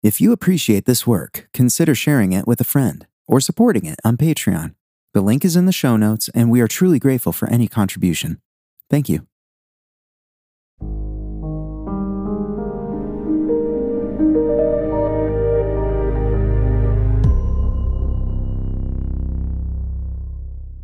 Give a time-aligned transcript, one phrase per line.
[0.00, 4.16] If you appreciate this work, consider sharing it with a friend or supporting it on
[4.16, 4.76] Patreon.
[5.12, 8.40] The link is in the show notes, and we are truly grateful for any contribution.
[8.88, 9.26] Thank you.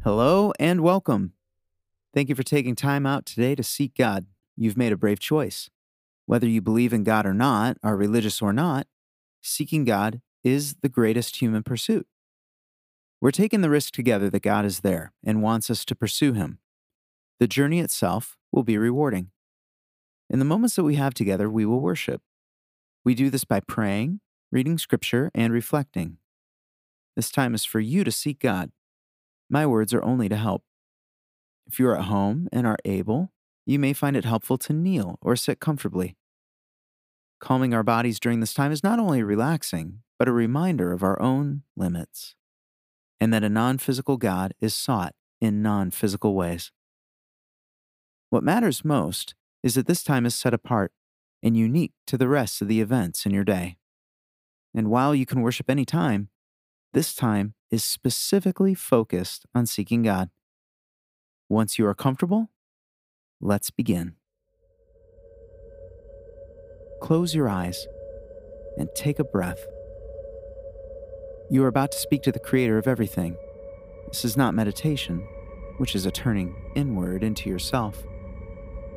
[0.02, 1.34] Hello and welcome.
[2.12, 4.26] Thank you for taking time out today to seek God.
[4.56, 5.70] You've made a brave choice.
[6.26, 8.88] Whether you believe in God or not, are religious or not,
[9.44, 12.06] seeking God is the greatest human pursuit.
[13.20, 16.58] We're taking the risk together that God is there and wants us to pursue Him.
[17.40, 19.30] The journey itself will be rewarding.
[20.30, 22.22] In the moments that we have together, we will worship.
[23.04, 26.18] We do this by praying, reading scripture, and reflecting.
[27.16, 28.72] This time is for you to seek God.
[29.50, 30.64] My words are only to help.
[31.66, 33.32] If you are at home and are able,
[33.66, 36.16] you may find it helpful to kneel or sit comfortably.
[37.44, 41.20] Calming our bodies during this time is not only relaxing, but a reminder of our
[41.20, 42.36] own limits,
[43.20, 46.72] and that a non physical God is sought in non physical ways.
[48.30, 50.92] What matters most is that this time is set apart
[51.42, 53.76] and unique to the rest of the events in your day.
[54.74, 56.30] And while you can worship any time,
[56.94, 60.30] this time is specifically focused on seeking God.
[61.50, 62.48] Once you are comfortable,
[63.38, 64.14] let's begin.
[67.04, 67.86] Close your eyes
[68.78, 69.66] and take a breath.
[71.50, 73.36] You are about to speak to the Creator of everything.
[74.08, 75.18] This is not meditation,
[75.76, 78.02] which is a turning inward into yourself.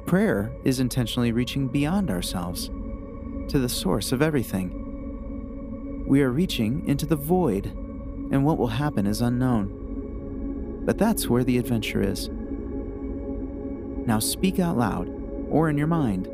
[0.06, 2.68] Prayer is intentionally reaching beyond ourselves
[3.50, 6.06] to the source of everything.
[6.08, 10.84] We are reaching into the void, and what will happen is unknown.
[10.86, 12.30] But that's where the adventure is.
[14.08, 15.10] Now speak out loud
[15.50, 16.30] or in your mind.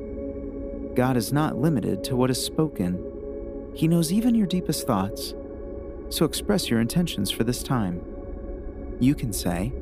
[0.95, 5.33] God is not limited to what is spoken, He knows even your deepest thoughts.
[6.09, 8.01] So express your intentions for this time.
[8.99, 9.73] You can say,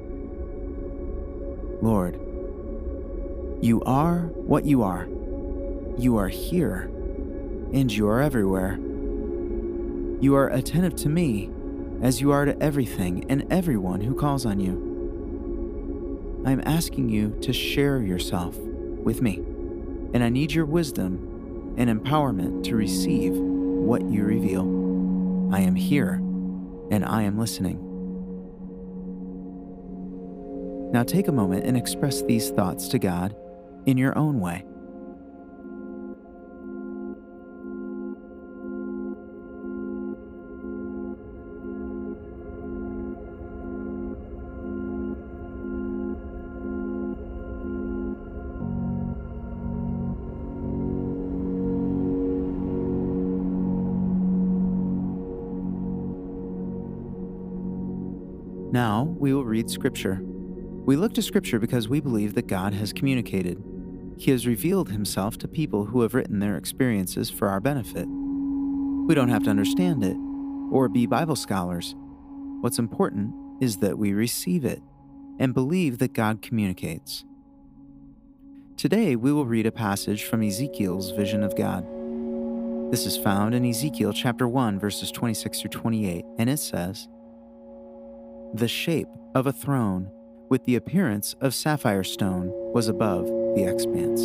[1.81, 2.15] Lord,
[3.61, 5.07] you are what you are.
[5.97, 6.89] You are here,
[7.73, 8.79] and you are everywhere.
[10.21, 11.49] You are attentive to me
[12.01, 14.89] as you are to everything and everyone who calls on you.
[16.45, 19.43] I am asking you to share yourself with me,
[20.13, 24.63] and I need your wisdom and empowerment to receive what you reveal.
[25.53, 26.13] I am here,
[26.91, 27.87] and I am listening.
[30.91, 33.35] Now take a moment and express these thoughts to God
[33.85, 34.65] in your own way.
[58.71, 60.21] Now we will read Scripture.
[60.23, 63.61] We look to Scripture because we believe that God has communicated.
[64.17, 68.05] He has revealed Himself to people who have written their experiences for our benefit.
[68.05, 70.15] We don't have to understand it
[70.71, 71.95] or be Bible scholars.
[72.61, 74.81] What's important is that we receive it
[75.37, 77.25] and believe that God communicates.
[78.77, 81.85] Today, we will read a passage from Ezekiel's vision of God.
[82.91, 87.07] This is found in Ezekiel chapter 1, verses 26 through 28, and it says,
[88.53, 90.11] The shape of a throne
[90.49, 93.25] with the appearance of sapphire stone was above
[93.55, 94.19] the expanse.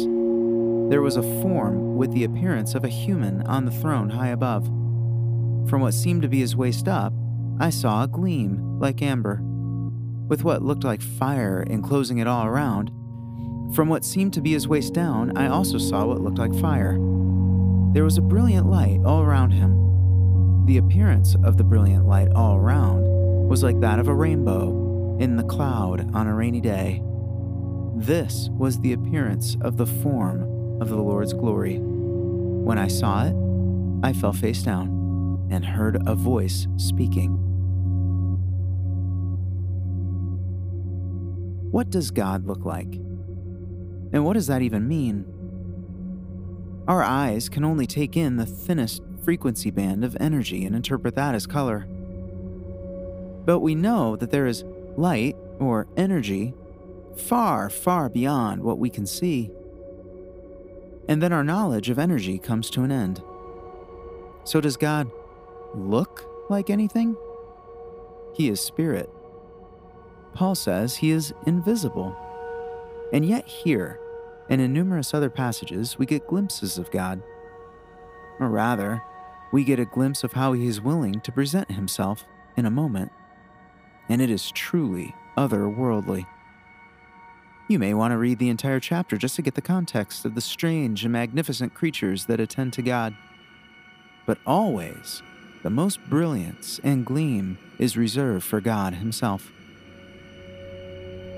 [0.91, 4.65] There was a form with the appearance of a human on the throne high above.
[5.71, 7.13] From what seemed to be his waist up,
[7.61, 9.41] I saw a gleam like amber,
[10.27, 12.89] with what looked like fire enclosing it all around.
[13.77, 16.95] From what seemed to be his waist down, I also saw what looked like fire.
[17.93, 20.67] There was a brilliant light all around him.
[20.67, 23.17] The appearance of the brilliant light all around
[23.47, 27.01] was like that of a rainbow in the cloud on a rainy day.
[27.95, 30.43] This was the appearance of the form
[30.83, 31.79] of the Lord's glory.
[31.79, 33.35] When I saw it,
[34.03, 37.39] I fell face down and heard a voice speaking.
[41.71, 42.95] What does God look like?
[44.13, 45.25] And what does that even mean?
[46.89, 51.35] Our eyes can only take in the thinnest frequency band of energy and interpret that
[51.35, 51.87] as color.
[53.47, 54.65] But we know that there is
[54.97, 56.53] light, or energy,
[57.17, 59.51] far, far beyond what we can see.
[61.09, 63.23] And then our knowledge of energy comes to an end.
[64.45, 65.11] So, does God
[65.75, 67.17] look like anything?
[68.35, 69.09] He is spirit.
[70.35, 72.15] Paul says he is invisible.
[73.13, 73.99] And yet, here,
[74.49, 77.23] and in numerous other passages, we get glimpses of God.
[78.39, 79.03] Or rather,
[79.53, 82.25] we get a glimpse of how he is willing to present himself
[82.57, 83.13] in a moment,
[84.09, 86.27] and it is truly otherworldly.
[87.69, 90.41] You may want to read the entire chapter just to get the context of the
[90.41, 93.17] strange and magnificent creatures that attend to God.
[94.25, 95.23] But always,
[95.63, 99.51] the most brilliance and gleam is reserved for God Himself.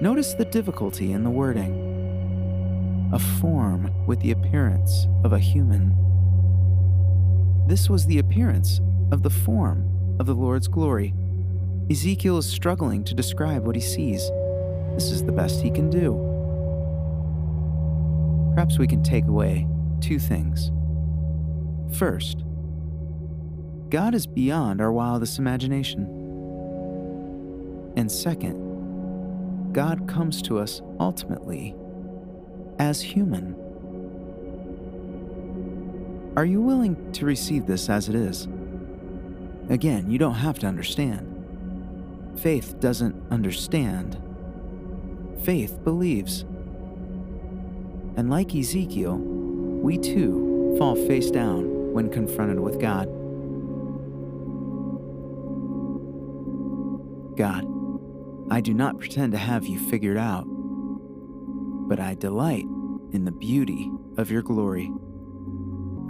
[0.01, 1.87] Notice the difficulty in the wording
[3.11, 5.97] a form with the appearance of a human.
[7.67, 11.15] This was the appearance of the form of the Lord's glory.
[11.91, 14.31] Ezekiel is struggling to describe what he sees.
[14.95, 16.25] This is the best he can do.
[18.55, 19.67] Perhaps we can take away
[20.01, 20.71] two things.
[21.97, 22.45] First,
[23.89, 26.03] God is beyond our wildest imagination.
[27.97, 31.75] And second, God comes to us ultimately
[32.79, 33.55] as human.
[36.37, 38.47] Are you willing to receive this as it is?
[39.71, 41.28] Again, you don't have to understand.
[42.43, 44.21] Faith doesn't understand.
[45.45, 46.43] Faith believes.
[48.17, 53.07] And like Ezekiel, we too fall face down when confronted with God.
[57.37, 57.65] God,
[58.51, 60.47] I do not pretend to have you figured out
[61.89, 62.67] but I delight
[63.13, 64.93] in the beauty of your glory.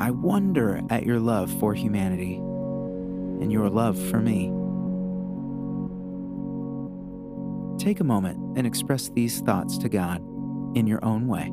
[0.00, 4.57] I wonder at your love for humanity and your love for me.
[7.78, 10.20] Take a moment and express these thoughts to God
[10.76, 11.52] in your own way.